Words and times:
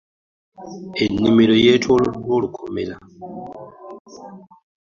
Ennimiro 1.05 1.53
yeetooloddwa 1.63 2.33
olukomera. 2.37 2.95